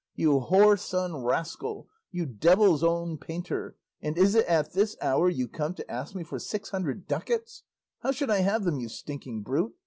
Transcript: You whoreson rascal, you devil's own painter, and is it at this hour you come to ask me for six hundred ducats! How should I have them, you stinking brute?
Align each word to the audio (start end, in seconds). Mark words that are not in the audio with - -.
You 0.15 0.39
whoreson 0.39 1.15
rascal, 1.23 1.87
you 2.09 2.25
devil's 2.25 2.83
own 2.83 3.19
painter, 3.19 3.75
and 4.01 4.17
is 4.17 4.33
it 4.33 4.47
at 4.47 4.73
this 4.73 4.97
hour 4.99 5.29
you 5.29 5.47
come 5.47 5.75
to 5.75 5.91
ask 5.91 6.15
me 6.15 6.23
for 6.23 6.39
six 6.39 6.71
hundred 6.71 7.07
ducats! 7.07 7.61
How 7.99 8.11
should 8.11 8.31
I 8.31 8.39
have 8.39 8.63
them, 8.63 8.79
you 8.79 8.89
stinking 8.89 9.43
brute? 9.43 9.75